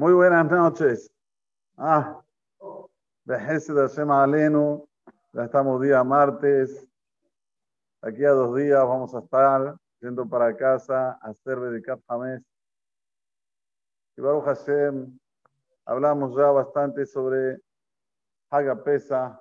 Muy 0.00 0.14
buenas 0.14 0.50
noches. 0.50 1.12
Ah, 1.76 2.24
de 3.26 3.38
Hashem 3.38 4.10
Alenu, 4.10 4.88
ya 5.34 5.44
estamos 5.44 5.78
día 5.82 6.02
martes. 6.02 6.88
Aquí 8.00 8.24
a 8.24 8.30
dos 8.30 8.56
días 8.56 8.82
vamos 8.82 9.14
a 9.14 9.18
estar 9.18 9.76
yendo 10.00 10.26
para 10.26 10.56
casa 10.56 11.18
a 11.20 11.28
hacer 11.28 11.58
de 11.58 11.82
Jamés. 12.08 12.42
Y 14.16 14.22
Baruch 14.22 14.46
Hashem, 14.46 15.18
hablamos 15.84 16.34
ya 16.34 16.50
bastante 16.50 17.04
sobre 17.04 17.58
Hagapesa, 18.48 19.38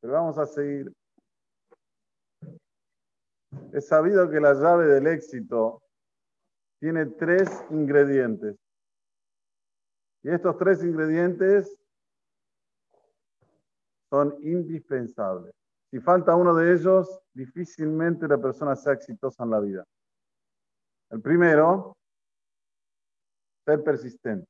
pero 0.00 0.14
vamos 0.14 0.38
a 0.38 0.46
seguir. 0.46 0.92
Es 3.72 3.86
sabido 3.86 4.28
que 4.28 4.40
la 4.40 4.54
llave 4.54 4.86
del 4.86 5.06
éxito 5.06 5.80
tiene 6.80 7.06
tres 7.06 7.48
ingredientes. 7.70 8.56
Y 10.22 10.30
estos 10.30 10.56
tres 10.58 10.82
ingredientes 10.82 11.78
son 14.10 14.36
indispensables. 14.40 15.54
Si 15.90 16.00
falta 16.00 16.34
uno 16.34 16.54
de 16.54 16.74
ellos, 16.74 17.20
difícilmente 17.32 18.28
la 18.28 18.38
persona 18.38 18.76
sea 18.76 18.92
exitosa 18.92 19.44
en 19.44 19.50
la 19.50 19.60
vida. 19.60 19.84
El 21.10 21.22
primero, 21.22 21.96
ser 23.64 23.82
persistente. 23.82 24.46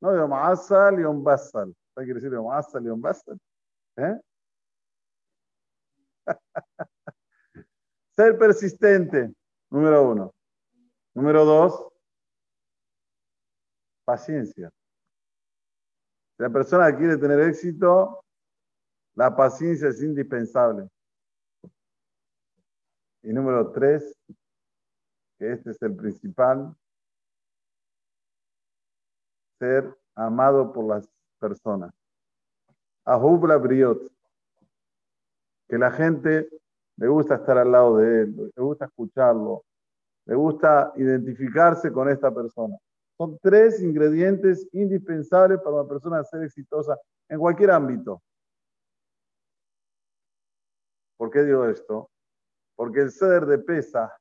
No 0.00 0.12
de 0.12 0.26
Ma'asal 0.26 1.00
y 1.00 1.02
Basal. 1.02 1.74
¿Qué 1.96 2.04
quiere 2.04 2.20
decir 2.20 2.32
y 2.32 3.00
Basal? 3.00 3.38
¿Eh? 3.96 4.20
ser 8.16 8.38
persistente, 8.38 9.34
número 9.70 10.10
uno. 10.10 10.32
Número 11.14 11.44
dos, 11.44 11.88
paciencia. 14.08 14.70
Si 16.34 16.42
la 16.42 16.48
persona 16.48 16.96
quiere 16.96 17.18
tener 17.18 17.40
éxito, 17.40 18.24
la 19.14 19.36
paciencia 19.36 19.88
es 19.88 20.02
indispensable. 20.02 20.88
Y 23.22 23.34
número 23.34 23.70
tres, 23.70 24.18
que 25.38 25.52
este 25.52 25.72
es 25.72 25.82
el 25.82 25.94
principal, 25.94 26.74
ser 29.58 29.94
amado 30.14 30.72
por 30.72 30.86
las 30.86 31.06
personas. 31.38 31.92
Ahubla 33.04 33.58
briot, 33.58 34.10
que 35.68 35.76
la 35.76 35.90
gente 35.90 36.48
le 36.96 37.08
gusta 37.08 37.34
estar 37.34 37.58
al 37.58 37.72
lado 37.72 37.98
de 37.98 38.22
él, 38.22 38.52
le 38.56 38.62
gusta 38.62 38.86
escucharlo, 38.86 39.64
le 40.24 40.34
gusta 40.34 40.94
identificarse 40.96 41.92
con 41.92 42.08
esta 42.08 42.34
persona. 42.34 42.78
Son 43.18 43.36
tres 43.42 43.82
ingredientes 43.82 44.68
indispensables 44.72 45.58
para 45.58 45.80
una 45.80 45.88
persona 45.88 46.22
ser 46.22 46.44
exitosa 46.44 46.96
en 47.28 47.40
cualquier 47.40 47.72
ámbito. 47.72 48.22
¿Por 51.16 51.28
qué 51.32 51.42
digo 51.42 51.66
esto? 51.66 52.08
Porque 52.76 53.00
el 53.00 53.10
ceder 53.10 53.44
de 53.46 53.58
pesa 53.58 54.16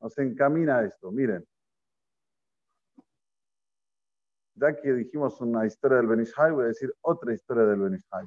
nos 0.00 0.16
encamina 0.18 0.78
a 0.78 0.84
esto. 0.84 1.10
Miren, 1.10 1.44
ya 4.54 4.76
que 4.80 4.92
dijimos 4.92 5.40
una 5.40 5.66
historia 5.66 5.96
del 5.96 6.06
Benishai, 6.06 6.52
voy 6.52 6.64
a 6.64 6.68
decir 6.68 6.94
otra 7.00 7.34
historia 7.34 7.64
del 7.64 7.80
Benishai. 7.80 8.24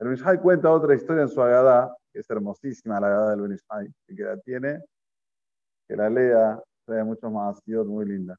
El 0.00 0.08
Benishai 0.08 0.40
cuenta 0.40 0.72
otra 0.72 0.96
historia 0.96 1.22
en 1.22 1.28
su 1.28 1.40
Agadá, 1.40 1.96
que 2.12 2.18
es 2.18 2.28
hermosísima 2.28 2.98
la 2.98 3.06
Agadá 3.06 3.30
del 3.30 3.42
Benishai, 3.42 3.94
que 4.08 4.22
la 4.24 4.36
tiene, 4.38 4.82
que 5.86 5.94
la 5.94 6.10
lea 6.10 6.60
trae 6.84 7.04
muchos 7.04 7.30
más 7.30 7.60
muy 7.66 8.04
linda. 8.04 8.36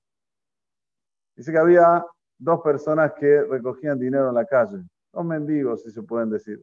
Dice 1.36 1.52
que 1.52 1.58
había 1.58 2.06
dos 2.38 2.62
personas 2.62 3.14
que 3.14 3.44
recogían 3.44 4.00
dinero 4.00 4.30
en 4.30 4.36
la 4.36 4.46
calle, 4.46 4.84
dos 5.14 5.26
mendigos, 5.26 5.84
si 5.84 5.92
se 5.92 6.04
pueden 6.04 6.30
decir. 6.30 6.62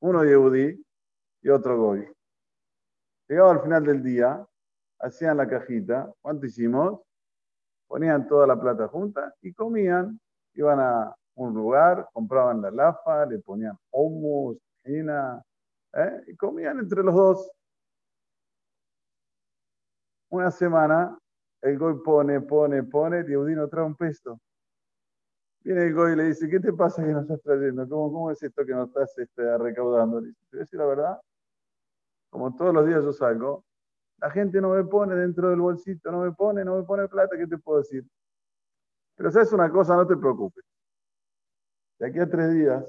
Uno 0.00 0.24
Yehudi 0.24 0.84
y 1.42 1.48
otro 1.48 1.78
Goy. 1.78 2.08
Llegaba 3.28 3.52
al 3.52 3.62
final 3.62 3.84
del 3.84 4.02
día, 4.02 4.44
hacían 5.00 5.36
la 5.36 5.48
cajita, 5.48 6.10
¿cuánto 6.20 6.46
hicimos? 6.46 7.00
Ponían 7.86 8.26
toda 8.26 8.46
la 8.46 8.60
plata 8.60 8.88
junta 8.88 9.34
y 9.42 9.52
comían, 9.52 10.18
iban 10.54 10.80
a 10.80 11.14
un 11.34 11.54
lugar, 11.54 12.08
compraban 12.12 12.60
la 12.60 12.70
lafa, 12.70 13.26
le 13.26 13.38
ponían 13.38 13.76
hummus, 13.90 14.58
¿eh? 14.84 16.24
y 16.26 16.36
comían 16.36 16.78
entre 16.78 17.02
los 17.02 17.14
dos. 17.14 17.50
Una 20.30 20.50
semana 20.50 21.18
el 21.62 21.78
Goy 21.78 22.02
pone, 22.04 22.40
pone, 22.40 22.82
pone, 22.84 23.24
y 23.28 23.32
Eudino 23.32 23.68
trae 23.68 23.84
un 23.84 23.96
peso. 23.96 24.40
Viene 25.64 25.84
el 25.86 25.94
Goy 25.94 26.12
y 26.12 26.16
le 26.16 26.24
dice, 26.24 26.48
¿qué 26.48 26.60
te 26.60 26.72
pasa 26.72 27.04
que 27.04 27.12
no 27.12 27.20
estás 27.20 27.42
trayendo? 27.42 27.88
¿Cómo, 27.88 28.12
cómo 28.12 28.30
es 28.30 28.42
esto 28.42 28.64
que 28.64 28.72
no 28.72 28.84
estás 28.84 29.16
este, 29.18 29.58
recaudando? 29.58 30.20
Le 30.20 30.28
dice, 30.28 30.40
te 30.50 30.56
voy 30.56 30.60
a 30.60 30.64
decir 30.64 30.78
la 30.78 30.86
verdad, 30.86 31.20
como 32.30 32.54
todos 32.54 32.74
los 32.74 32.86
días 32.86 33.02
yo 33.02 33.12
salgo, 33.12 33.64
la 34.18 34.30
gente 34.30 34.60
no 34.60 34.70
me 34.70 34.84
pone 34.84 35.14
dentro 35.14 35.50
del 35.50 35.60
bolsito, 35.60 36.10
no 36.10 36.22
me 36.22 36.32
pone, 36.32 36.64
no 36.64 36.76
me 36.76 36.84
pone 36.84 37.08
plata, 37.08 37.36
¿qué 37.36 37.46
te 37.46 37.58
puedo 37.58 37.78
decir? 37.78 38.04
Pero 39.16 39.30
si 39.30 39.38
es 39.40 39.52
una 39.52 39.70
cosa, 39.70 39.96
no 39.96 40.06
te 40.06 40.16
preocupes. 40.16 40.64
De 41.98 42.06
aquí 42.06 42.18
a 42.20 42.28
tres 42.28 42.52
días 42.52 42.84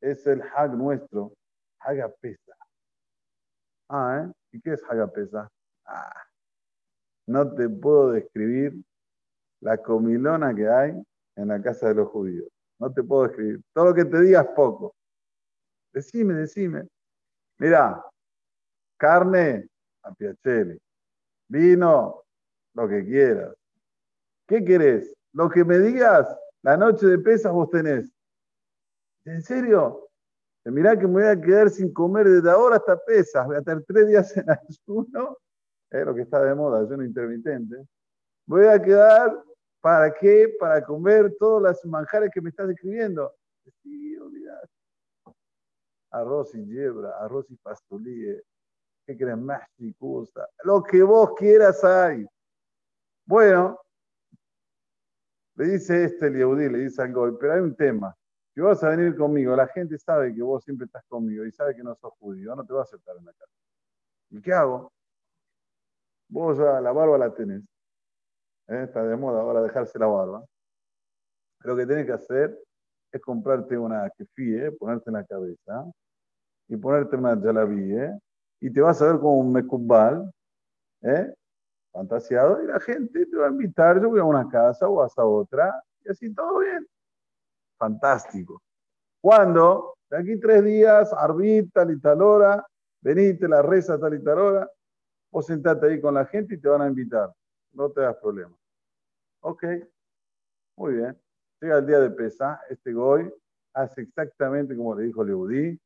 es 0.00 0.26
el 0.26 0.42
Hag 0.42 0.74
nuestro, 0.74 1.32
Hagapesa. 1.80 2.54
Ah, 3.88 4.24
¿eh? 4.24 4.32
¿Y 4.52 4.60
qué 4.60 4.72
es 4.72 4.82
Hagapesa? 4.84 5.50
Ah, 5.86 6.22
no 7.26 7.54
te 7.54 7.68
puedo 7.68 8.12
describir 8.12 8.74
la 9.60 9.78
comilona 9.78 10.54
que 10.54 10.68
hay 10.68 10.92
en 11.36 11.48
la 11.48 11.62
casa 11.62 11.88
de 11.88 11.94
los 11.94 12.08
judíos. 12.08 12.48
No 12.78 12.92
te 12.92 13.02
puedo 13.02 13.24
describir. 13.24 13.60
Todo 13.72 13.86
lo 13.86 13.94
que 13.94 14.04
te 14.04 14.20
diga 14.20 14.42
es 14.42 14.48
poco. 14.48 14.94
Decime, 15.92 16.34
decime. 16.34 16.88
Mira, 17.58 18.04
carne 18.98 19.68
a 20.02 20.12
piacere, 20.12 20.78
vino, 21.48 22.24
lo 22.74 22.88
que 22.88 23.04
quieras. 23.04 23.54
¿Qué 24.48 24.64
querés? 24.64 25.14
Lo 25.32 25.48
que 25.48 25.64
me 25.64 25.78
digas, 25.78 26.26
la 26.62 26.76
noche 26.76 27.06
de 27.06 27.18
pesas 27.18 27.52
vos 27.52 27.70
tenés. 27.70 28.10
¿En 29.24 29.42
serio? 29.42 30.08
Mirá 30.64 30.98
que 30.98 31.06
me 31.06 31.12
voy 31.12 31.24
a 31.24 31.40
quedar 31.40 31.70
sin 31.70 31.92
comer 31.92 32.28
desde 32.28 32.50
ahora 32.50 32.76
hasta 32.76 32.96
pesas. 33.04 33.46
Voy 33.46 33.56
a 33.56 33.58
estar 33.60 33.82
tres 33.86 34.08
días 34.08 34.36
en 34.36 34.46
ayuno 34.86 35.38
es 36.00 36.06
lo 36.06 36.14
que 36.14 36.22
está 36.22 36.42
de 36.42 36.54
moda, 36.54 36.80
ayuno 36.80 37.04
intermitente, 37.04 37.86
voy 38.46 38.66
a 38.66 38.80
quedar, 38.80 39.42
¿para 39.80 40.12
qué? 40.12 40.54
Para 40.58 40.82
comer 40.84 41.34
todas 41.38 41.62
las 41.62 41.84
manjares 41.84 42.30
que 42.32 42.40
me 42.40 42.50
estás 42.50 42.68
describiendo. 42.68 43.34
Sí, 43.82 44.16
olvidate. 44.16 44.68
Arroz 46.10 46.54
y 46.54 46.64
yebra, 46.66 47.16
arroz 47.18 47.50
y 47.50 47.56
pastulíe, 47.56 48.42
¿qué 49.06 49.16
crees? 49.16 49.38
Más 49.38 49.62
chicusa, 49.76 50.48
lo 50.64 50.82
que 50.82 51.02
vos 51.02 51.32
quieras 51.36 51.82
hay. 51.84 52.26
Bueno, 53.24 53.78
le 55.56 55.66
dice 55.66 56.04
este 56.04 56.26
el 56.26 56.72
le 56.72 56.78
dice 56.78 57.02
al 57.02 57.12
Goy, 57.12 57.36
pero 57.38 57.52
hay 57.52 57.60
un 57.60 57.74
tema. 57.74 58.16
Si 58.54 58.60
vas 58.60 58.82
a 58.84 58.90
venir 58.90 59.16
conmigo, 59.16 59.56
la 59.56 59.66
gente 59.68 59.98
sabe 59.98 60.34
que 60.34 60.42
vos 60.42 60.62
siempre 60.64 60.86
estás 60.86 61.04
conmigo 61.06 61.44
y 61.44 61.52
sabe 61.52 61.74
que 61.74 61.82
no 61.82 61.94
sos 61.94 62.12
judío, 62.18 62.54
no 62.54 62.64
te 62.64 62.72
va 62.72 62.80
a 62.80 62.82
aceptar 62.82 63.16
en 63.16 63.24
la 63.24 63.32
casa. 63.32 63.52
¿Y 64.30 64.40
qué 64.42 64.52
hago? 64.52 64.92
Vos 66.32 66.56
ya 66.56 66.80
la 66.80 66.92
barba 66.92 67.18
la 67.18 67.34
tenés. 67.34 67.62
¿eh? 68.68 68.84
Está 68.84 69.04
de 69.04 69.16
moda 69.16 69.42
ahora 69.42 69.60
dejarse 69.60 69.98
la 69.98 70.06
barba. 70.06 70.42
Lo 71.60 71.76
que 71.76 71.86
tenés 71.86 72.06
que 72.06 72.12
hacer 72.12 72.58
es 73.12 73.20
comprarte 73.20 73.76
una 73.76 74.08
kefie, 74.16 74.72
ponerte 74.72 75.10
en 75.10 75.14
la 75.14 75.24
cabeza 75.24 75.84
y 76.68 76.76
ponerte 76.78 77.16
una 77.16 77.38
jalabí, 77.38 77.94
¿eh? 77.94 78.18
y 78.60 78.72
te 78.72 78.80
vas 78.80 79.02
a 79.02 79.08
ver 79.08 79.16
como 79.20 79.36
un 79.36 79.52
mecubal, 79.52 80.32
¿eh? 81.02 81.34
fantasiado, 81.92 82.62
y 82.62 82.66
la 82.66 82.80
gente 82.80 83.26
te 83.26 83.36
va 83.36 83.48
a 83.48 83.50
invitar, 83.50 84.00
yo 84.00 84.08
voy 84.08 84.20
a 84.20 84.24
una 84.24 84.48
casa 84.48 84.88
o 84.88 84.94
vas 84.94 85.16
a 85.18 85.26
otra, 85.26 85.82
y 86.02 86.10
así 86.10 86.32
todo 86.32 86.60
bien. 86.60 86.86
Fantástico. 87.76 88.62
Cuando, 89.20 89.96
de 90.08 90.16
aquí 90.16 90.40
tres 90.40 90.64
días, 90.64 91.12
arbit, 91.12 91.70
tal 91.74 91.90
y 91.90 92.00
tal 92.00 92.22
hora, 92.22 92.66
venite, 93.02 93.46
la 93.46 93.60
reza, 93.60 93.98
tal 93.98 94.14
y 94.14 94.24
tal 94.24 94.38
hora, 94.38 94.70
Vos 95.32 95.46
sentate 95.46 95.86
ahí 95.86 96.00
con 96.00 96.14
la 96.14 96.26
gente 96.26 96.54
y 96.54 96.58
te 96.58 96.68
van 96.68 96.82
a 96.82 96.88
invitar. 96.88 97.32
No 97.72 97.90
te 97.90 98.02
das 98.02 98.16
problema. 98.18 98.54
Ok, 99.40 99.64
muy 100.76 100.94
bien. 100.94 101.18
Llega 101.60 101.78
el 101.78 101.86
día 101.86 102.00
de 102.00 102.10
pesa, 102.10 102.60
este 102.68 102.92
Goy 102.92 103.32
hace 103.72 104.02
exactamente 104.02 104.76
como 104.76 104.94
le 104.94 105.04
dijo 105.04 105.24
Leudí, 105.24 105.80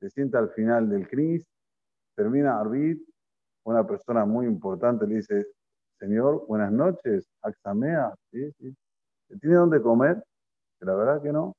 se 0.00 0.10
sienta 0.10 0.38
al 0.38 0.50
final 0.50 0.88
del 0.88 1.06
Cris, 1.06 1.46
termina 2.16 2.58
Arbit, 2.58 3.02
una 3.64 3.86
persona 3.86 4.24
muy 4.24 4.46
importante 4.46 5.06
le 5.06 5.16
dice, 5.16 5.46
Señor, 5.98 6.46
buenas 6.46 6.72
noches, 6.72 7.28
Axamea, 7.42 8.14
¿sí? 8.30 8.50
¿sí? 8.58 8.74
¿Tiene 9.40 9.56
dónde 9.56 9.82
comer? 9.82 10.22
La 10.80 10.94
verdad 10.94 11.20
que 11.20 11.32
no. 11.32 11.52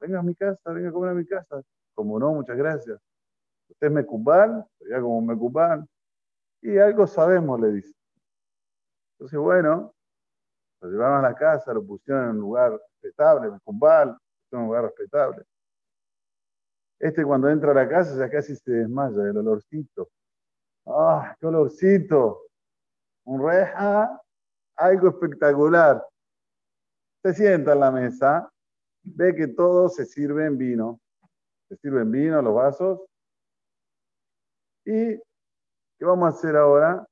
Venga 0.00 0.20
a 0.20 0.22
mi 0.22 0.34
casa, 0.34 0.72
venga 0.72 0.88
a 0.88 0.92
comer 0.92 1.10
a 1.10 1.14
mi 1.14 1.26
casa. 1.26 1.60
Como 1.94 2.18
no, 2.18 2.32
muchas 2.32 2.56
gracias. 2.56 2.98
Usted 3.68 3.86
es 3.88 3.92
mecubal, 3.92 4.66
ya 4.88 5.00
como 5.00 5.20
mecubal. 5.20 5.86
Y 6.62 6.78
algo 6.78 7.06
sabemos, 7.06 7.60
le 7.60 7.72
dice. 7.72 7.94
Entonces, 9.12 9.38
bueno, 9.38 9.94
lo 10.80 10.90
llevaron 10.90 11.24
a 11.24 11.28
la 11.30 11.34
casa, 11.34 11.72
lo 11.72 11.84
pusieron 11.84 12.24
en 12.24 12.30
un 12.30 12.38
lugar 12.38 12.72
respetable, 12.72 13.48
en 13.48 14.58
un 14.58 14.66
lugar 14.66 14.84
respetable. 14.84 15.44
Este 16.98 17.24
cuando 17.24 17.48
entra 17.50 17.72
a 17.72 17.74
la 17.74 17.88
casa 17.88 18.16
ya 18.16 18.30
casi 18.30 18.56
se 18.56 18.70
desmaya 18.72 19.18
del 19.18 19.36
olorcito. 19.38 20.08
¡Ah, 20.86 21.36
qué 21.38 21.46
olorcito! 21.46 22.42
Un 23.24 23.46
reja, 23.46 24.20
algo 24.76 25.08
espectacular. 25.08 26.06
Se 27.22 27.34
sienta 27.34 27.72
en 27.72 27.80
la 27.80 27.90
mesa, 27.90 28.50
ve 29.02 29.34
que 29.34 29.48
todo 29.48 29.88
se 29.88 30.06
sirve 30.06 30.46
en 30.46 30.56
vino. 30.56 31.00
Se 31.68 31.76
sirven 31.76 32.10
vino, 32.10 32.40
los 32.40 32.54
vasos. 32.54 33.00
¿Y 34.86 35.16
qué 35.98 36.04
vamos 36.04 36.26
a 36.26 36.36
hacer 36.36 36.56
ahora? 36.56 37.04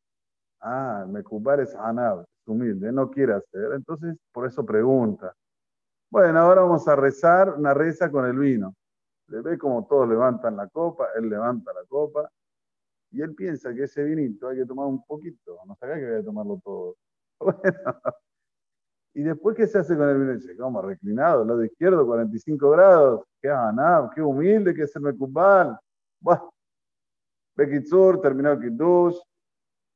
Ah, 0.60 1.04
Mekubal 1.08 1.60
es 1.60 1.74
Anab, 1.74 2.20
es 2.22 2.48
humilde, 2.48 2.92
no 2.92 3.10
quiere 3.10 3.34
hacer. 3.34 3.72
Entonces, 3.74 4.16
por 4.32 4.46
eso 4.46 4.64
pregunta. 4.64 5.34
Bueno, 6.10 6.38
ahora 6.38 6.62
vamos 6.62 6.86
a 6.86 6.94
rezar 6.94 7.54
una 7.58 7.74
reza 7.74 8.10
con 8.10 8.26
el 8.26 8.38
vino. 8.38 8.74
Le 9.28 9.40
ve 9.40 9.58
como 9.58 9.86
todos 9.86 10.08
levantan 10.08 10.56
la 10.56 10.68
copa, 10.68 11.08
él 11.16 11.28
levanta 11.28 11.72
la 11.72 11.84
copa 11.88 12.30
y 13.10 13.22
él 13.22 13.34
piensa 13.34 13.74
que 13.74 13.84
ese 13.84 14.04
vinito 14.04 14.48
hay 14.48 14.58
que 14.58 14.66
tomar 14.66 14.86
un 14.86 15.04
poquito, 15.04 15.58
no 15.66 15.74
sabe 15.76 16.00
que 16.00 16.10
voy 16.10 16.20
a 16.20 16.24
tomarlo 16.24 16.60
todo. 16.64 16.96
Bueno, 17.40 17.62
y 19.14 19.22
después, 19.22 19.56
¿qué 19.56 19.66
se 19.66 19.78
hace 19.78 19.96
con 19.96 20.08
el 20.08 20.18
vino? 20.18 20.34
Dice, 20.34 20.56
¿cómo? 20.56 20.82
Reclinado, 20.82 21.44
lado 21.44 21.64
izquierdo, 21.64 22.06
45 22.06 22.70
grados. 22.70 23.24
Qué 23.40 23.48
anab, 23.48 24.12
qué 24.14 24.22
humilde 24.22 24.74
que 24.74 24.82
es 24.82 24.96
el 24.96 25.02
Mekubal. 25.02 25.78
Bueno, 26.20 26.53
Bekitsur, 27.56 28.20
terminó 28.20 28.52
el 28.52 28.60
Kiddush, 28.60 29.16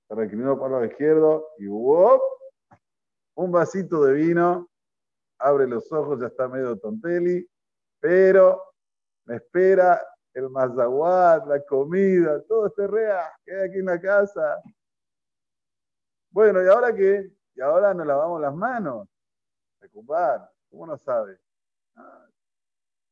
se 0.08 0.14
reclinó 0.14 0.58
para 0.58 0.78
el 0.80 0.90
izquierdo 0.90 1.48
y 1.58 1.66
¡wop! 1.66 2.22
un 3.34 3.52
vasito 3.52 4.02
de 4.04 4.14
vino, 4.14 4.68
abre 5.38 5.66
los 5.66 5.90
ojos, 5.92 6.20
ya 6.20 6.26
está 6.26 6.48
medio 6.48 6.76
tonteli, 6.78 7.48
pero 8.00 8.62
me 9.26 9.36
espera 9.36 10.04
el 10.34 10.50
mazaguat, 10.50 11.46
la 11.46 11.64
comida, 11.64 12.42
todo 12.44 12.66
este 12.66 12.86
rea 12.86 13.30
que 13.44 13.54
hay 13.54 13.68
aquí 13.68 13.78
en 13.78 13.86
la 13.86 14.00
casa. 14.00 14.62
Bueno, 16.30 16.62
¿y 16.64 16.68
ahora 16.68 16.94
qué? 16.94 17.30
Y 17.54 17.60
ahora 17.60 17.94
nos 17.94 18.06
lavamos 18.06 18.40
las 18.40 18.54
manos. 18.54 19.08
Recupar, 19.80 20.50
¿cómo 20.70 20.86
no 20.86 20.96
sabe? 20.96 21.38
Ah, 21.96 22.26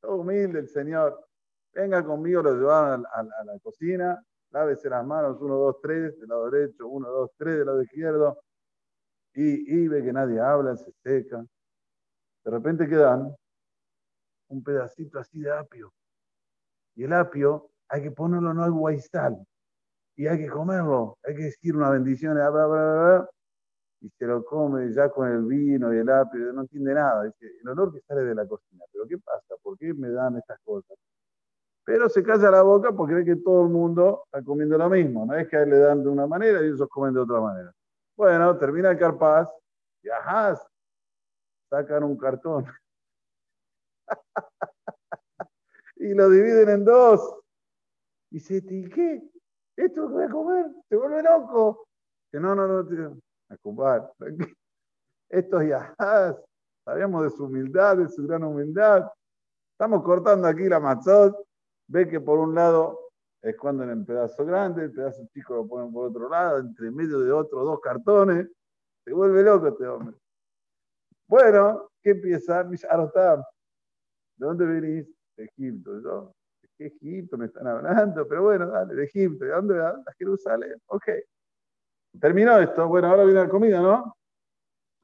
todo 0.00 0.16
humilde 0.16 0.60
el 0.60 0.68
Señor. 0.68 1.24
Venga 1.72 2.04
conmigo, 2.04 2.42
lo 2.42 2.54
llevaron 2.54 3.04
a, 3.12 3.22
la 3.22 3.58
cocina, 3.60 4.24
lávese 4.50 4.88
las 4.88 5.04
manos, 5.04 5.38
uno, 5.40 5.56
dos, 5.56 5.76
tres, 5.82 6.18
del 6.18 6.28
lado 6.28 6.50
derecho, 6.50 6.88
uno, 6.88 7.08
dos, 7.08 7.30
tres, 7.36 7.58
del 7.58 7.66
lado 7.66 7.82
izquierdo, 7.82 8.38
y, 9.36 9.86
ve 9.88 10.02
que 10.02 10.12
nadie 10.12 10.40
habla, 10.40 10.76
se 10.76 10.90
seca. 11.02 11.44
De 12.44 12.50
repente 12.50 12.88
quedan 12.88 13.34
un 14.48 14.62
pedacito 14.64 15.18
así 15.18 15.40
de 15.40 15.52
apio. 15.52 15.92
Y 16.94 17.04
el 17.04 17.12
apio 17.12 17.70
hay 17.88 18.02
que 18.02 18.10
ponerlo 18.12 18.52
en 18.52 18.60
agua 18.60 18.94
y 18.94 19.00
sal. 19.00 19.36
Y 20.16 20.26
hay 20.26 20.38
que 20.38 20.48
comerlo. 20.48 21.18
Hay 21.24 21.34
que 21.36 21.42
decir 21.44 21.76
una 21.76 21.90
bendición. 21.90 22.38
y 24.00 24.08
se 24.10 24.26
lo 24.26 24.44
come 24.44 24.92
ya 24.92 25.10
con 25.10 25.30
el 25.30 25.44
vino 25.44 25.92
y 25.92 25.98
el 25.98 26.08
apio. 26.08 26.52
No 26.54 26.62
entiende 26.62 26.94
nada. 26.94 27.24
Dice, 27.24 27.46
el 27.60 27.68
olor 27.68 27.92
que 27.92 28.00
sale 28.00 28.22
de 28.22 28.34
la 28.34 28.46
cocina. 28.46 28.84
Pero 28.92 29.06
¿qué 29.06 29.18
pasa? 29.18 29.54
¿Por 29.62 29.76
qué 29.76 29.92
me 29.92 30.10
dan 30.10 30.36
estas 30.38 30.58
cosas? 30.64 30.96
Pero 31.96 32.10
se 32.10 32.22
calla 32.22 32.50
la 32.50 32.60
boca 32.60 32.92
porque 32.92 33.14
cree 33.14 33.24
que 33.24 33.36
todo 33.36 33.62
el 33.62 33.70
mundo 33.70 34.24
está 34.26 34.44
comiendo 34.44 34.76
lo 34.76 34.90
mismo. 34.90 35.24
No 35.24 35.32
es 35.32 35.48
que 35.48 35.56
a 35.56 35.62
él 35.62 35.70
le 35.70 35.78
dan 35.78 36.02
de 36.02 36.10
una 36.10 36.26
manera 36.26 36.60
y 36.60 36.66
ellos 36.66 36.86
comen 36.90 37.14
de 37.14 37.20
otra 37.20 37.40
manera. 37.40 37.72
Bueno, 38.14 38.58
termina 38.58 38.90
el 38.90 38.98
carpaz 38.98 39.50
y 40.02 40.10
ajá, 40.10 40.60
sacan 41.70 42.04
un 42.04 42.18
cartón 42.18 42.66
y 45.96 46.12
lo 46.12 46.28
dividen 46.28 46.68
en 46.68 46.84
dos. 46.84 47.40
Y 48.30 48.40
dice, 48.40 48.62
¿y 48.68 48.90
qué? 48.90 49.22
¿Esto 49.78 50.06
que 50.06 50.12
voy 50.12 50.24
a 50.24 50.28
comer? 50.28 50.66
¿Se 50.90 50.96
vuelve 50.96 51.22
loco? 51.22 51.88
Que 52.30 52.38
no, 52.38 52.54
no, 52.54 52.68
no, 52.68 52.86
tío. 52.86 53.16
A 53.48 53.56
comprar. 53.56 54.12
Estos 55.30 55.64
ya 55.66 55.94
sabíamos 56.84 57.22
de 57.22 57.30
su 57.30 57.46
humildad, 57.46 57.96
de 57.96 58.08
su 58.10 58.26
gran 58.26 58.44
humildad. 58.44 59.10
Estamos 59.72 60.02
cortando 60.02 60.46
aquí 60.46 60.68
la 60.68 60.78
mazot. 60.78 61.45
Ve 61.88 62.08
que 62.08 62.20
por 62.20 62.38
un 62.38 62.54
lado 62.54 63.10
esconden 63.42 63.90
en 63.90 64.04
pedazo 64.04 64.44
grande, 64.44 64.84
el 64.84 64.92
pedazo 64.92 65.26
chico 65.32 65.54
lo 65.54 65.66
ponen 65.66 65.92
por 65.92 66.08
otro 66.08 66.28
lado, 66.28 66.58
entre 66.58 66.90
medio 66.90 67.20
de 67.20 67.32
otros 67.32 67.64
dos 67.64 67.80
cartones. 67.80 68.48
Se 69.04 69.12
vuelve 69.12 69.42
loco 69.42 69.68
este 69.68 69.86
hombre. 69.86 70.16
Bueno, 71.28 71.90
¿qué 72.02 72.10
empieza? 72.10 72.64
¿De 72.64 72.76
dónde 74.36 74.66
venís? 74.66 75.16
de 75.36 75.44
Egipto. 75.44 76.00
Yo, 76.00 76.34
¿de 76.62 76.68
qué 76.76 76.86
Egipto 76.86 77.36
me 77.36 77.46
están 77.46 77.66
hablando? 77.66 78.26
Pero 78.26 78.42
bueno, 78.44 78.66
dale, 78.68 78.94
de 78.94 79.04
Egipto. 79.04 79.44
¿De 79.44 79.50
dónde? 79.50 79.80
¿A 79.80 80.02
Jerusalén? 80.18 80.80
Ok. 80.86 81.08
Terminó 82.20 82.58
esto. 82.58 82.88
Bueno, 82.88 83.08
ahora 83.08 83.24
viene 83.24 83.40
la 83.40 83.48
comida, 83.48 83.80
¿no? 83.80 84.16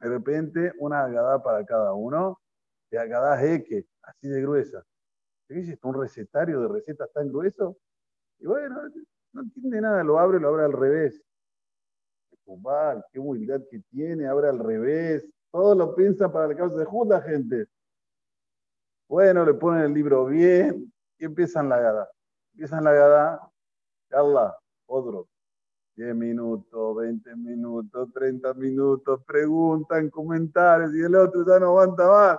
De 0.01 0.09
repente, 0.09 0.73
una 0.79 1.05
agadá 1.05 1.43
para 1.43 1.65
cada 1.65 1.93
uno. 1.93 2.39
De 2.91 2.99
agadá 2.99 3.39
jeque, 3.39 3.87
así 4.03 4.29
de 4.29 4.43
gruesa. 4.43 4.83
¿Qué? 5.53 5.79
¿Un 5.83 6.01
recetario 6.01 6.61
de 6.63 6.69
recetas 6.69 7.13
tan 7.13 7.29
grueso? 7.29 7.77
Y 8.39 8.47
bueno, 8.47 8.81
no 9.33 9.43
entiende 9.43 9.81
nada, 9.81 10.03
lo 10.03 10.19
abre, 10.19 10.41
lo 10.41 10.49
abre 10.49 10.65
al 10.65 10.73
revés. 10.73 11.23
Qué 13.13 13.19
humildad 13.19 13.63
que 13.71 13.81
tiene, 13.91 14.27
abre 14.27 14.49
al 14.49 14.59
revés. 14.59 15.27
Todo 15.51 15.75
lo 15.75 15.95
piensa 15.95 16.33
para 16.33 16.49
la 16.49 16.57
causa 16.57 16.77
de 16.79 16.85
Junda, 16.85 17.21
gente. 17.21 17.67
Bueno, 19.09 19.45
le 19.45 19.55
ponen 19.55 19.85
el 19.85 19.95
libro 19.95 20.27
bien 20.27 20.93
y 21.19 21.25
empiezan 21.25 21.69
la 21.69 21.79
gada. 21.79 22.11
Empiezan 22.53 22.85
la 22.85 22.93
gada, 22.93 23.51
Allah, 24.11 24.57
otro. 24.87 25.29
10 25.95 26.15
minutos, 26.15 26.97
20 26.97 27.37
minutos, 27.37 28.11
30 28.15 28.55
minutos, 28.55 29.23
preguntan, 29.27 30.09
comentarios 30.09 30.95
y 30.95 31.03
el 31.03 31.15
otro 31.15 31.45
ya 31.47 31.59
no 31.59 31.67
aguanta 31.67 32.09
más. 32.09 32.39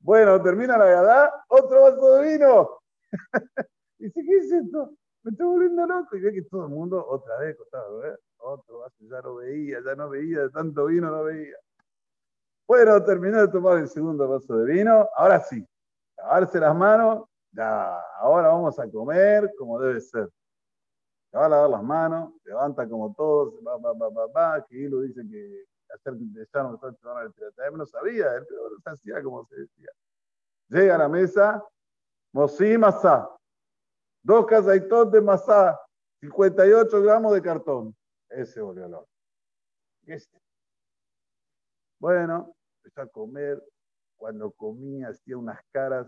Bueno, 0.00 0.40
termina 0.42 0.78
la 0.78 0.86
gada, 0.86 1.44
otro 1.48 1.82
vaso 1.82 2.14
de 2.14 2.32
vino. 2.32 2.80
Dice, 3.98 4.22
¿qué 4.24 4.36
es 4.38 4.52
esto? 4.52 4.92
Me 5.22 5.32
estoy 5.32 5.46
volviendo 5.46 5.86
loco. 5.86 6.16
Y 6.16 6.20
ve 6.20 6.32
que 6.32 6.42
todo 6.42 6.64
el 6.64 6.70
mundo 6.70 7.04
otra 7.08 7.38
vez 7.38 7.56
costado, 7.56 8.04
¿eh? 8.06 8.16
Otro 8.38 8.78
vaso, 8.78 8.96
ya 9.00 9.20
no 9.20 9.34
veía, 9.36 9.80
ya 9.84 9.94
no 9.96 10.08
veía, 10.08 10.42
de 10.42 10.50
tanto 10.50 10.86
vino 10.86 11.10
no 11.10 11.24
veía. 11.24 11.56
Bueno, 12.66 13.02
terminó 13.02 13.40
de 13.40 13.48
tomar 13.48 13.78
el 13.78 13.88
segundo 13.88 14.28
vaso 14.28 14.56
de 14.58 14.72
vino. 14.72 15.08
Ahora 15.16 15.40
sí, 15.40 15.66
lavarse 16.16 16.60
las 16.60 16.76
manos, 16.76 17.24
ya, 17.50 17.98
ahora 18.20 18.48
vamos 18.48 18.78
a 18.78 18.88
comer 18.90 19.52
como 19.58 19.80
debe 19.80 20.00
ser. 20.00 20.28
Se 21.30 21.36
va 21.36 21.46
a 21.46 21.48
lavar 21.48 21.70
las 21.70 21.82
manos, 21.82 22.32
levanta 22.44 22.88
como 22.88 23.14
todos, 23.14 23.54
va, 23.66 23.76
va, 23.78 23.92
va, 23.92 24.08
va, 24.08 24.26
va, 24.26 24.66
que 24.66 24.76
Hilo 24.76 25.00
dice 25.00 25.22
que 25.28 25.64
hacer 25.94 26.14
de 26.14 26.46
Shannon 26.52 26.78
no 27.74 27.86
sabía, 27.86 28.34
él, 28.34 28.46
pero 28.48 28.96
se 28.96 29.22
como 29.22 29.44
se 29.46 29.56
decía. 29.56 29.90
Llega 30.68 30.94
a 30.94 30.98
la 30.98 31.08
mesa, 31.08 31.64
Mosí 32.32 32.76
Masá, 32.76 33.28
dos 34.22 34.46
casaitotes 34.46 35.12
de 35.12 35.20
masá, 35.20 35.80
58 36.20 37.02
gramos 37.02 37.32
de 37.32 37.42
cartón. 37.42 37.96
Ese 38.28 38.60
volvió 38.60 38.88
loco. 38.88 39.08
Este. 40.06 40.38
Bueno, 41.98 42.54
empezó 42.76 43.02
a 43.02 43.06
comer, 43.06 43.62
cuando 44.16 44.50
comía 44.50 45.08
hacía 45.08 45.36
unas 45.36 45.58
caras. 45.72 46.06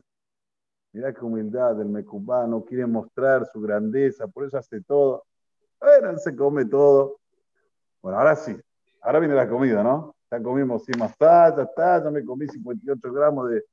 Mirá 0.92 1.14
qué 1.14 1.25
humildad 1.25 1.80
el 1.80 1.88
Mecubá, 1.88 2.46
no 2.46 2.64
quiere 2.64 2.84
mostrar 2.84 3.46
su 3.46 3.60
grandeza, 3.60 4.26
por 4.26 4.44
eso 4.44 4.58
hace 4.58 4.82
todo. 4.82 5.25
Bueno, 5.78 6.10
él 6.10 6.18
se 6.18 6.34
come 6.34 6.64
todo. 6.64 7.20
Bueno, 8.02 8.18
ahora 8.18 8.34
sí, 8.34 8.56
ahora 9.00 9.19
viene 9.19 9.35
la 9.35 9.49
comida, 9.49 9.83
¿no? 9.83 10.14
Ya 10.30 10.42
comimos 10.42 10.85
sí, 10.85 10.92
más 10.99 11.16
ya 11.19 11.62
está, 11.62 12.02
ya 12.04 12.11
me 12.11 12.25
comí 12.25 12.47
58 12.47 13.12
gramos 13.12 13.50
de. 13.50 13.64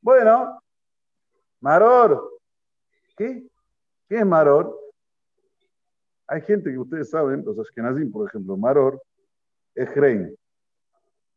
Bueno, 0.00 0.60
Maror. 1.60 2.30
¿Qué? 3.16 3.46
¿Qué 4.08 4.16
es 4.16 4.26
Maror? 4.26 4.76
Hay 6.26 6.40
gente 6.42 6.70
que 6.70 6.78
ustedes 6.78 7.10
saben, 7.10 7.44
los 7.44 7.58
Ashkenazim, 7.58 8.10
por 8.10 8.28
ejemplo, 8.28 8.56
Maror 8.56 9.00
es 9.74 9.88
Hrein. 9.96 10.36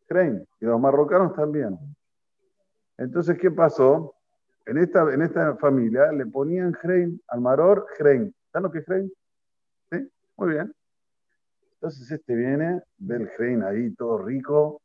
Hrein. 0.09 0.47
Y 0.59 0.65
los 0.65 0.79
marrocanos 0.79 1.33
también. 1.35 1.77
Entonces, 2.97 3.37
¿qué 3.37 3.51
pasó? 3.51 4.15
En 4.65 4.77
esta, 4.77 5.01
en 5.13 5.21
esta 5.21 5.55
familia 5.55 6.11
le 6.11 6.25
ponían 6.25 6.75
Hrein 6.81 7.21
al 7.27 7.41
maror, 7.41 7.87
Hrein. 7.97 8.33
¿Saben 8.51 8.63
lo 8.63 8.71
que 8.71 8.79
es 8.79 8.87
Hrein? 8.87 9.13
¿Sí? 9.91 10.11
Muy 10.35 10.49
bien. 10.49 10.73
Entonces 11.79 12.09
este 12.09 12.35
viene, 12.35 12.81
ve 12.97 13.29
el 13.37 13.63
ahí 13.63 13.93
todo 13.93 14.17
rico, 14.17 14.81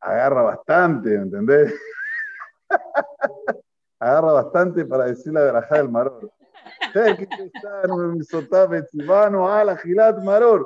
agarra 0.00 0.42
bastante, 0.42 1.16
¿entendés? 1.16 1.74
agarra 3.98 4.32
bastante 4.32 4.84
para 4.84 5.06
decir 5.06 5.32
la 5.32 5.42
verajá 5.42 5.78
del 5.78 5.88
maror. 5.88 6.30
maror. 10.24 10.64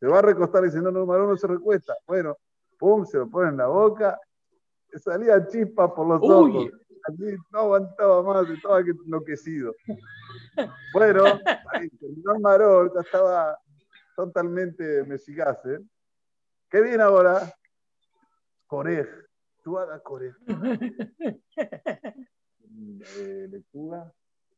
Se 0.00 0.08
va 0.08 0.18
a 0.18 0.22
recostar 0.22 0.64
diciendo, 0.64 0.90
no, 0.90 1.06
no, 1.06 1.26
no 1.28 1.36
se 1.36 1.46
recuesta. 1.46 1.94
Bueno, 2.04 2.36
pum, 2.76 3.06
se 3.06 3.18
lo 3.18 3.30
pone 3.30 3.50
en 3.50 3.58
la 3.58 3.68
boca, 3.68 4.18
salía 4.96 5.46
chispa 5.46 5.94
por 5.94 6.08
los 6.08 6.20
ojos. 6.20 6.68
Así, 7.04 7.36
no 7.52 7.58
aguantaba 7.60 8.22
más, 8.24 8.50
estaba 8.50 8.80
enloquecido. 8.80 9.72
Bueno, 10.92 11.24
ahí 11.72 11.88
terminó 11.90 12.34
el 12.34 12.40
maror, 12.40 12.92
ya 12.92 13.00
estaba 13.02 13.56
totalmente 14.16 15.04
mesigase. 15.04 15.80
¿Qué 16.68 16.80
viene 16.80 17.02
ahora? 17.02 17.52
Corej. 18.66 19.06
Tú 19.62 19.78
hagas 19.78 20.00
corej. 20.02 20.34
Eh, 23.18 23.48
lechuga 23.50 24.10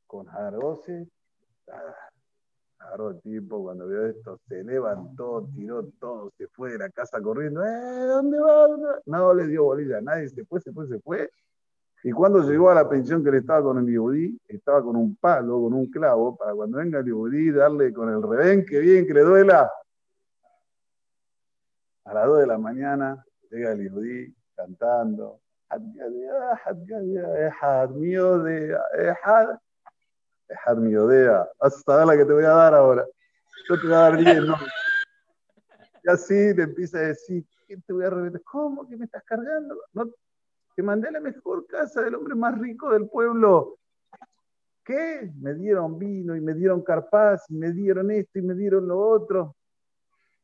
con 0.06 0.26
jarose. 0.26 1.08
Agarró 2.78 3.10
el 3.10 3.20
tipo, 3.22 3.62
cuando 3.62 3.88
vio 3.88 4.06
esto, 4.06 4.38
se 4.46 4.62
levantó, 4.62 5.48
tiró 5.54 5.84
todo, 5.98 6.30
se 6.36 6.46
fue 6.48 6.72
de 6.72 6.78
la 6.78 6.90
casa 6.90 7.20
corriendo. 7.20 7.64
¿Eh, 7.64 8.06
¿Dónde 8.06 8.38
va? 8.38 8.68
No 9.06 9.34
le 9.34 9.46
dio 9.46 9.64
bolilla 9.64 9.98
a 9.98 10.02
nadie, 10.02 10.28
se 10.28 10.44
fue, 10.44 10.60
se 10.60 10.72
fue, 10.72 10.86
se 10.86 11.00
fue. 11.00 11.30
Y 12.06 12.12
cuando 12.12 12.42
llegó 12.42 12.68
a 12.68 12.74
la 12.74 12.86
pensión 12.86 13.24
que 13.24 13.30
le 13.30 13.38
estaba 13.38 13.62
con 13.62 13.78
el 13.78 13.86
Yehudí, 13.86 14.38
estaba 14.46 14.82
con 14.82 14.94
un 14.94 15.16
palo, 15.16 15.62
con 15.62 15.72
un 15.72 15.90
clavo, 15.90 16.36
para 16.36 16.52
cuando 16.52 16.76
venga 16.76 16.98
el 16.98 17.06
Yehudí 17.06 17.50
darle 17.50 17.94
con 17.94 18.10
el 18.10 18.22
revén, 18.22 18.66
que 18.66 18.78
bien, 18.78 19.06
que 19.06 19.14
le 19.14 19.22
duela. 19.22 19.72
A 22.04 22.12
las 22.12 22.26
2 22.26 22.40
de 22.40 22.46
la 22.46 22.58
mañana 22.58 23.24
llega 23.50 23.72
el 23.72 23.84
Yehudí 23.84 24.36
cantando. 24.54 25.40
Dejar 30.46 30.76
mi 30.76 30.94
odea. 30.96 31.48
Hasta 31.58 32.04
la 32.04 32.18
que 32.18 32.26
te 32.26 32.32
voy 32.34 32.44
a 32.44 32.50
dar 32.50 32.74
ahora. 32.74 33.06
Yo 33.66 33.80
te 33.80 33.86
voy 33.86 33.96
a 33.96 33.98
dar 33.98 34.18
10, 34.18 34.44
¿no? 34.44 34.56
Y 36.02 36.10
así 36.10 36.52
le 36.52 36.64
empieza 36.64 36.98
a 36.98 37.00
decir, 37.00 37.46
¿qué 37.66 37.78
te 37.78 37.94
voy 37.94 38.04
a 38.04 38.10
reventar? 38.10 38.42
¿Cómo 38.42 38.86
que 38.86 38.94
me 38.94 39.06
estás 39.06 39.24
cargando? 39.24 39.74
No, 39.94 40.10
te 40.74 40.82
mandé 40.82 41.08
a 41.08 41.12
la 41.12 41.20
mejor 41.20 41.66
casa 41.66 42.02
del 42.02 42.14
hombre 42.14 42.34
más 42.34 42.58
rico 42.58 42.90
del 42.90 43.08
pueblo. 43.08 43.78
¿Qué? 44.84 45.30
Me 45.40 45.54
dieron 45.54 45.98
vino 45.98 46.36
y 46.36 46.40
me 46.40 46.52
dieron 46.52 46.82
carpaz 46.82 47.48
y 47.48 47.54
me 47.54 47.72
dieron 47.72 48.10
esto 48.10 48.38
y 48.38 48.42
me 48.42 48.54
dieron 48.54 48.86
lo 48.86 48.98
otro. 48.98 49.56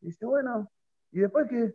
Y 0.00 0.06
dice, 0.06 0.25
bueno, 0.25 0.70
¿y 1.12 1.20
después 1.20 1.46
qué? 1.49 1.75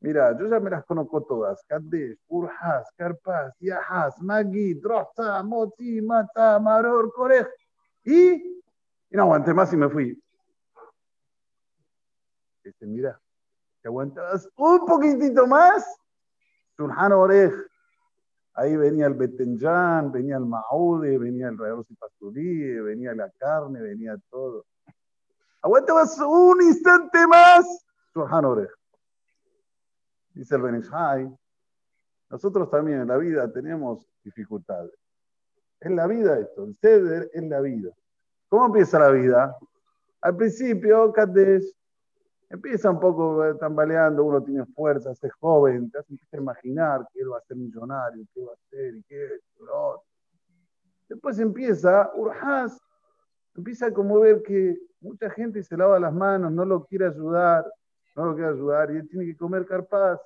Mira, 0.00 0.38
yo 0.38 0.46
ya 0.46 0.60
me 0.60 0.68
las 0.68 0.84
conozco 0.84 1.22
todas. 1.22 1.64
Kadesh, 1.66 2.18
Urhas, 2.28 2.92
Karpaz, 2.96 3.54
Yahas, 3.60 4.20
Magid, 4.20 4.84
Roza, 4.84 5.42
Moti, 5.42 6.02
Mata, 6.02 6.58
Maror, 6.58 7.12
Korej. 7.14 7.46
Y, 8.04 8.32
y 8.32 9.16
no 9.16 9.22
aguanté 9.22 9.54
más 9.54 9.72
y 9.72 9.76
me 9.76 9.88
fui. 9.88 10.22
Dice, 12.62 12.86
mira, 12.86 13.18
¿te 13.80 13.88
aguantabas 13.88 14.48
un 14.56 14.84
poquitito 14.84 15.46
más? 15.46 15.98
Surhan 16.76 17.12
Orej. 17.12 17.52
Ahí 18.56 18.74
venía 18.74 19.06
el 19.06 19.14
Betenjan, 19.14 20.10
venía 20.10 20.38
el 20.38 20.46
Maude, 20.46 21.18
venía 21.18 21.48
el 21.48 21.58
Real 21.58 21.84
Pasturí, 21.98 22.80
venía 22.80 23.14
la 23.14 23.30
carne, 23.32 23.82
venía 23.82 24.16
todo. 24.30 24.64
Aguantabas 25.60 26.18
un 26.20 26.62
instante 26.62 27.26
más, 27.26 27.84
Surhan 28.14 28.46
Orej. 28.46 28.70
Dice 30.32 30.54
el 30.54 30.62
Benishai, 30.62 31.28
nosotros 32.30 32.70
también 32.70 33.02
en 33.02 33.08
la 33.08 33.18
vida 33.18 33.52
tenemos 33.52 34.06
dificultades. 34.24 34.98
En 35.80 35.94
la 35.94 36.06
vida 36.06 36.38
esto, 36.38 36.64
el 36.64 36.74
ceder 36.76 37.30
la 37.34 37.60
vida. 37.60 37.90
¿Cómo 38.48 38.66
empieza 38.66 38.98
la 38.98 39.10
vida? 39.10 39.54
Al 40.22 40.34
principio, 40.34 41.12
Kadesh, 41.12 41.70
empieza 42.48 42.90
un 42.90 43.00
poco 43.00 43.56
tambaleando, 43.56 44.24
uno 44.24 44.42
tiene 44.42 44.64
fuerzas, 44.66 45.22
es 45.22 45.32
joven, 45.34 45.90
te 45.90 45.98
hace 45.98 46.16
imaginar 46.32 47.06
que 47.12 47.20
él 47.20 47.32
va 47.32 47.38
a 47.38 47.42
ser 47.42 47.56
millonario, 47.56 48.24
qué 48.32 48.42
va 48.42 48.52
a 48.52 48.54
hacer 48.54 48.94
y 48.96 49.02
qué, 49.04 49.28
lo 49.60 50.02
Después 51.08 51.38
empieza, 51.38 52.10
Urhaz, 52.16 52.80
empieza 53.54 53.86
a 53.86 53.92
como 53.92 54.18
ver 54.20 54.42
que 54.42 54.76
mucha 55.00 55.30
gente 55.30 55.62
se 55.62 55.76
lava 55.76 56.00
las 56.00 56.12
manos, 56.12 56.50
no 56.50 56.64
lo 56.64 56.84
quiere 56.84 57.06
ayudar, 57.06 57.64
no 58.16 58.26
lo 58.26 58.34
quiere 58.34 58.50
ayudar 58.50 58.90
y 58.90 58.96
él 58.96 59.08
tiene 59.08 59.24
que 59.24 59.36
comer 59.36 59.64
carpaz, 59.64 60.20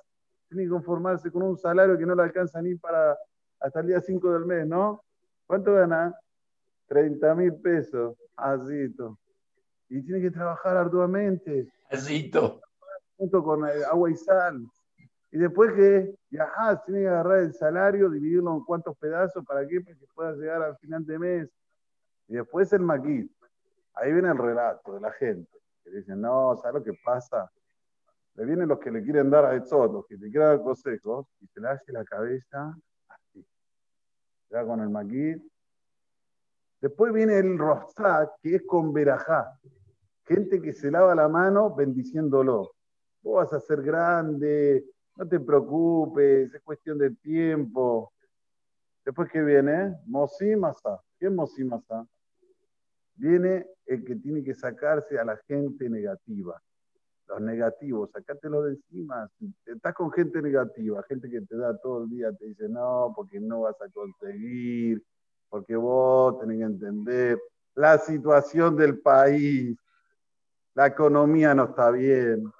tiene 0.47 0.63
que 0.63 0.69
conformarse 0.69 1.31
con 1.31 1.43
un 1.43 1.55
salario 1.55 1.97
que 1.97 2.05
no 2.05 2.15
le 2.15 2.23
alcanza 2.23 2.61
ni 2.61 2.75
para 2.75 3.15
hasta 3.59 3.79
el 3.81 3.87
día 3.87 4.01
5 4.01 4.33
del 4.33 4.45
mes, 4.45 4.67
¿no? 4.67 5.03
¿Cuánto 5.45 5.73
gana? 5.73 6.15
30 6.87 7.35
mil 7.35 7.53
pesos, 7.55 8.17
asito. 8.35 9.20
Y 9.91 10.01
tiene 10.03 10.21
que 10.21 10.31
trabajar 10.31 10.77
arduamente. 10.77 11.69
Asito. 11.89 12.61
Junto 13.17 13.43
con 13.43 13.67
eh, 13.67 13.83
agua 13.91 14.09
y 14.09 14.15
sal. 14.15 14.65
Y 15.31 15.37
después 15.37 15.73
que, 15.73 16.15
viajas, 16.29 16.81
tiene 16.85 17.01
que 17.01 17.07
agarrar 17.09 17.39
el 17.39 17.53
salario, 17.53 18.09
dividirlo 18.09 18.55
en 18.55 18.63
cuántos 18.63 18.97
pedazos, 18.97 19.45
¿para 19.45 19.67
qué? 19.67 19.81
Para 19.81 19.97
que 19.97 20.05
pueda 20.15 20.31
llegar 20.31 20.61
al 20.61 20.77
final 20.77 21.05
de 21.05 21.19
mes. 21.19 21.49
Y 22.29 22.35
después 22.35 22.71
el 22.71 22.83
maquit. 22.83 23.29
Ahí 23.95 24.13
viene 24.13 24.29
el 24.29 24.37
relato 24.37 24.93
de 24.93 25.01
la 25.01 25.11
gente. 25.11 25.59
Que 25.83 25.89
dicen, 25.89 26.21
no, 26.21 26.55
¿sabes 26.55 26.75
lo 26.75 26.83
que 26.85 26.97
pasa? 27.03 27.51
Le 28.35 28.45
vienen 28.45 28.69
los 28.69 28.79
que 28.79 28.91
le 28.91 29.03
quieren 29.03 29.29
dar 29.29 29.43
a 29.43 29.55
Etzot, 29.57 29.91
los 29.91 30.05
que 30.05 30.15
le 30.15 30.31
quieren 30.31 30.51
dar 30.51 30.61
consejos, 30.61 31.27
y 31.41 31.47
se 31.47 31.59
le 31.59 31.67
hace 31.67 31.91
la 31.91 32.05
cabeza 32.05 32.73
así. 33.09 33.45
Va 34.55 34.65
con 34.65 34.79
el 34.79 34.89
maquit. 34.89 35.43
Después 36.79 37.11
viene 37.11 37.39
el 37.39 37.57
rosat, 37.57 38.31
que 38.41 38.55
es 38.55 38.63
con 38.65 38.93
verajá. 38.93 39.59
Gente 40.31 40.61
que 40.61 40.71
se 40.71 40.89
lava 40.89 41.13
la 41.13 41.27
mano 41.27 41.75
bendiciéndolo. 41.75 42.71
Vos 43.21 43.35
vas 43.35 43.51
a 43.51 43.59
ser 43.59 43.81
grande, 43.81 44.85
no 45.17 45.27
te 45.27 45.41
preocupes, 45.41 46.53
es 46.53 46.61
cuestión 46.61 46.97
de 46.97 47.11
tiempo. 47.11 48.13
Después 49.03 49.29
que 49.29 49.41
viene, 49.41 49.93
Mosimasa. 50.05 51.01
¿Qué 51.19 51.25
es 51.25 51.33
Mosimasa? 51.33 52.07
Viene 53.15 53.67
el 53.85 54.05
que 54.05 54.15
tiene 54.15 54.41
que 54.41 54.55
sacarse 54.55 55.19
a 55.19 55.25
la 55.25 55.35
gente 55.35 55.89
negativa 55.89 56.61
los 57.27 57.41
negativos, 57.41 58.09
sacátelo 58.11 58.61
de 58.63 58.71
encima. 58.71 59.29
Estás 59.65 59.93
con 59.93 60.11
gente 60.11 60.41
negativa, 60.41 61.03
gente 61.03 61.29
que 61.29 61.41
te 61.41 61.57
da 61.57 61.77
todo 61.77 62.03
el 62.03 62.09
día, 62.09 62.31
te 62.33 62.45
dice 62.45 62.69
no, 62.69 63.13
porque 63.15 63.39
no 63.39 63.61
vas 63.61 63.81
a 63.81 63.89
conseguir, 63.89 65.03
porque 65.49 65.75
vos 65.75 66.39
tenés 66.39 66.57
que 66.57 66.63
entender 66.63 67.39
la 67.75 67.97
situación 67.97 68.75
del 68.75 68.99
país, 68.99 69.77
la 70.81 70.87
economía 70.87 71.53
no 71.53 71.65
está 71.65 71.91
bien. 71.91 72.51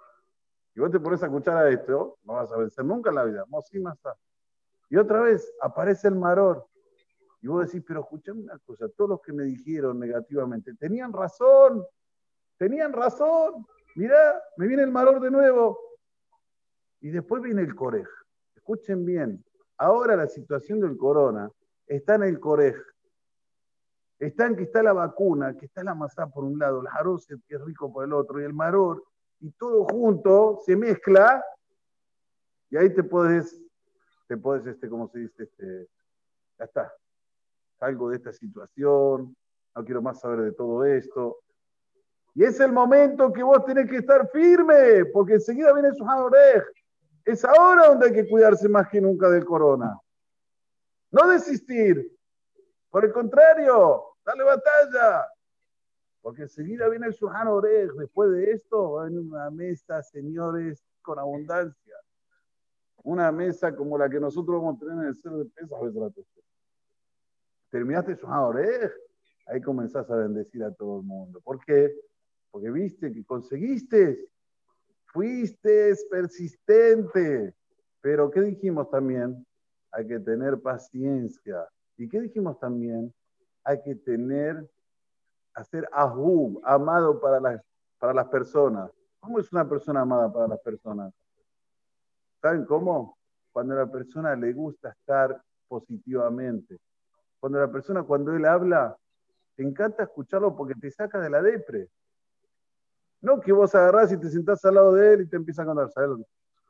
Y 0.75 0.79
vos 0.79 0.91
te 0.91 0.99
pones 0.99 1.23
a 1.23 1.25
escuchar 1.25 1.57
a 1.57 1.69
esto, 1.71 2.19
no 2.23 2.33
vas 2.33 2.51
a 2.51 2.57
vencer 2.57 2.85
nunca 2.85 3.09
en 3.09 3.15
la 3.15 3.23
vida. 3.23 3.45
Y 4.89 4.97
otra 4.97 5.21
vez 5.21 5.51
aparece 5.59 6.07
el 6.07 6.15
maror. 6.15 6.67
Y 7.41 7.47
vos 7.47 7.65
decís, 7.65 7.83
pero 7.85 8.01
escuchame 8.01 8.43
una 8.43 8.59
cosa, 8.59 8.87
todos 8.89 9.09
los 9.09 9.21
que 9.21 9.33
me 9.33 9.43
dijeron 9.45 9.99
negativamente, 9.99 10.75
tenían 10.75 11.11
razón, 11.11 11.83
tenían 12.57 12.93
razón. 12.93 13.65
Mirá, 13.95 14.39
me 14.57 14.67
viene 14.67 14.83
el 14.83 14.91
maror 14.91 15.19
de 15.19 15.31
nuevo. 15.31 15.79
Y 16.99 17.09
después 17.09 17.41
viene 17.41 17.63
el 17.63 17.73
corej. 17.73 18.07
Escuchen 18.55 19.03
bien, 19.03 19.43
ahora 19.79 20.15
la 20.15 20.27
situación 20.27 20.79
del 20.79 20.95
corona 20.95 21.49
está 21.87 22.13
en 22.13 22.23
el 22.23 22.39
corej. 22.39 22.75
Está 24.21 24.45
en 24.45 24.55
que 24.55 24.63
está 24.63 24.83
la 24.83 24.93
vacuna, 24.93 25.57
que 25.57 25.65
está 25.65 25.83
la 25.83 25.95
masa 25.95 26.27
por 26.27 26.43
un 26.43 26.59
lado, 26.59 26.81
el 26.81 26.87
jaroset 26.87 27.39
que 27.47 27.55
es 27.55 27.61
rico 27.61 27.91
por 27.91 28.05
el 28.05 28.13
otro, 28.13 28.39
y 28.39 28.43
el 28.43 28.53
maror, 28.53 29.03
y 29.39 29.49
todo 29.53 29.83
junto 29.85 30.59
se 30.63 30.75
mezcla, 30.75 31.43
y 32.69 32.77
ahí 32.77 32.93
te 32.93 33.03
puedes, 33.03 33.59
te 34.27 34.37
puedes, 34.37 34.67
este, 34.67 34.87
como 34.87 35.07
se 35.07 35.19
dice, 35.21 35.43
este, 35.43 35.87
ya 36.59 36.65
está, 36.65 36.93
salgo 37.79 38.11
de 38.11 38.17
esta 38.17 38.31
situación, 38.31 39.35
no 39.75 39.83
quiero 39.83 40.03
más 40.03 40.19
saber 40.19 40.41
de 40.41 40.51
todo 40.51 40.85
esto, 40.85 41.39
y 42.35 42.43
es 42.43 42.59
el 42.59 42.71
momento 42.71 43.33
que 43.33 43.41
vos 43.41 43.65
tenés 43.65 43.89
que 43.89 43.97
estar 43.97 44.29
firme, 44.29 45.03
porque 45.05 45.33
enseguida 45.33 45.73
viene 45.73 45.95
su 45.95 46.03
Orej. 46.03 46.63
Es 47.25 47.43
ahora 47.43 47.87
donde 47.87 48.05
hay 48.05 48.13
que 48.13 48.29
cuidarse 48.29 48.69
más 48.69 48.87
que 48.87 49.01
nunca 49.01 49.29
del 49.29 49.45
corona. 49.45 49.99
No 51.11 51.27
desistir. 51.27 52.15
Por 52.91 53.05
el 53.05 53.11
contrario, 53.11 54.03
dale 54.23 54.43
batalla. 54.43 55.27
Porque 56.21 56.43
enseguida 56.43 56.87
viene 56.87 57.07
el 57.07 57.15
Suhan 57.15 57.47
Orej. 57.47 57.91
Después 57.93 58.31
de 58.31 58.51
esto 58.51 58.91
va 58.91 59.01
a 59.01 59.05
venir 59.05 59.21
una 59.21 59.49
mesa, 59.49 60.03
señores, 60.03 60.85
con 61.01 61.17
abundancia. 61.17 61.95
Una 63.03 63.31
mesa 63.31 63.75
como 63.75 63.97
la 63.97 64.07
que 64.07 64.19
nosotros 64.19 64.61
vamos 64.61 64.75
a 64.75 64.79
tener 64.81 64.97
en 64.99 65.07
el 65.07 65.15
Cerro 65.15 65.39
de 65.39 65.45
Pesas. 65.45 65.79
Terminaste 67.71 68.15
Suhan 68.15 68.39
Orej, 68.39 68.91
ahí 69.47 69.59
comenzás 69.61 70.07
a 70.11 70.15
bendecir 70.17 70.63
a 70.63 70.71
todo 70.71 70.99
el 70.99 71.05
mundo. 71.07 71.41
¿Por 71.41 71.59
qué? 71.65 71.91
porque 72.51 72.69
viste 72.69 73.11
que 73.11 73.23
conseguiste, 73.23 74.29
fuiste 75.05 75.95
persistente. 76.09 77.55
Pero 78.01 78.29
¿qué 78.29 78.41
dijimos 78.41 78.89
también? 78.89 79.45
Hay 79.91 80.07
que 80.07 80.19
tener 80.19 80.59
paciencia. 80.61 81.65
¿Y 82.01 82.09
qué 82.09 82.19
dijimos 82.19 82.57
también? 82.57 83.13
Hay 83.63 83.79
que 83.83 83.93
tener, 83.93 84.67
hacer 85.53 85.87
ahub, 85.91 86.59
amado 86.63 87.21
para 87.21 87.39
las, 87.39 87.61
para 87.99 88.11
las 88.11 88.27
personas. 88.27 88.89
¿Cómo 89.19 89.37
es 89.37 89.53
una 89.53 89.69
persona 89.69 90.01
amada 90.01 90.33
para 90.33 90.47
las 90.47 90.59
personas? 90.61 91.13
¿Saben 92.41 92.65
cómo? 92.65 93.19
Cuando 93.51 93.75
a 93.75 93.85
la 93.85 93.91
persona 93.91 94.35
le 94.35 94.51
gusta 94.51 94.89
estar 94.89 95.39
positivamente. 95.67 96.79
Cuando 97.39 97.59
la 97.59 97.71
persona, 97.71 98.01
cuando 98.01 98.33
él 98.33 98.45
habla, 98.45 98.97
te 99.55 99.61
encanta 99.61 100.01
escucharlo 100.01 100.55
porque 100.57 100.73
te 100.73 100.89
saca 100.89 101.19
de 101.19 101.29
la 101.29 101.43
depre. 101.43 101.87
No 103.21 103.39
que 103.39 103.51
vos 103.51 103.75
agarrás 103.75 104.11
y 104.11 104.17
te 104.17 104.31
sentás 104.31 104.65
al 104.65 104.73
lado 104.73 104.95
de 104.95 105.13
él 105.13 105.21
y 105.21 105.27
te 105.27 105.35
empieza 105.35 105.61
a 105.61 105.65
contar, 105.67 105.91
¿sabes? 105.91 106.17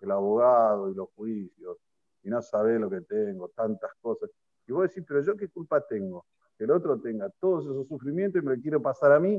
El 0.02 0.12
abogado 0.12 0.90
y 0.90 0.94
los 0.94 1.08
juicios, 1.16 1.78
y 2.22 2.30
no 2.30 2.42
sabés 2.42 2.82
lo 2.82 2.90
que 2.90 3.00
tengo, 3.00 3.48
tantas 3.48 3.94
cosas. 4.02 4.30
Y 4.72 4.74
vos 4.74 4.84
decís, 4.88 5.04
pero 5.06 5.20
yo 5.20 5.36
qué 5.36 5.50
culpa 5.50 5.86
tengo? 5.86 6.26
Que 6.58 6.64
el 6.64 6.72
otro 6.72 6.98
tenga 7.02 7.30
todos 7.42 7.66
esos 7.66 7.86
sufrimientos 7.90 8.42
y 8.42 8.46
me 8.46 8.56
lo 8.56 8.62
quiero 8.62 8.82
pasar 8.82 9.12
a 9.12 9.20
mí. 9.20 9.38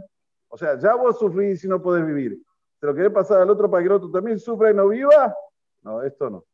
O 0.48 0.58
sea, 0.58 0.78
ya 0.78 0.94
vos 0.94 1.18
sufrís 1.18 1.64
y 1.64 1.68
no 1.68 1.80
podés 1.80 2.04
vivir. 2.04 2.38
¿Se 2.78 2.84
lo 2.84 2.94
querés 2.94 3.12
pasar 3.12 3.40
al 3.40 3.48
otro 3.48 3.70
para 3.70 3.82
que 3.82 3.86
el 3.86 3.94
otro 3.94 4.10
también 4.10 4.38
sufra 4.38 4.70
y 4.70 4.74
no 4.74 4.88
viva? 4.88 5.34
No, 5.80 6.02
esto 6.02 6.28
no. 6.28 6.44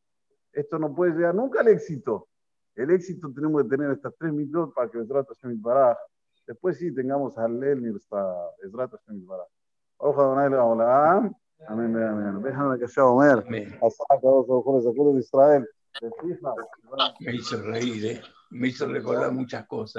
Esto 0.52 0.78
no 0.78 0.94
puede 0.94 1.10
llegar 1.10 1.34
nunca 1.34 1.58
al 1.58 1.66
éxito. 1.66 2.28
El 2.76 2.92
éxito 2.92 3.32
tenemos 3.34 3.64
que 3.64 3.68
tener 3.68 3.90
estas 3.90 4.14
tres 4.16 4.32
minutos 4.32 4.72
para 4.72 4.88
que 4.88 5.04
sea 5.04 5.50
mi 5.50 5.56
paraje. 5.56 5.98
Después 6.46 6.78
sí 6.78 6.94
tengamos 6.94 7.36
al 7.36 7.58
Lel 7.58 7.82
Nirsta, 7.82 8.32
sea 8.60 9.12
mi 9.12 9.22
paraje. 9.22 9.50
Ojalá 9.96 10.44
Adonai 10.44 10.50
Leolam. 10.50 11.34
Amén, 11.66 11.96
amén. 12.00 12.42
Déjame 12.44 12.78
que 12.78 12.86
sea 12.86 13.06
Omer. 13.06 13.38
Asaka, 13.82 14.20
dos 14.22 14.46
ojos 14.48 14.84
de 14.84 15.18
Israel. 15.18 15.68
Me 17.18 17.34
hizo 17.34 17.60
reír, 17.62 18.06
¿eh? 18.06 18.22
Me 18.50 18.68
hizo 18.68 18.86
recordar 18.86 19.32
muchas 19.32 19.66
cosas. 19.66 19.96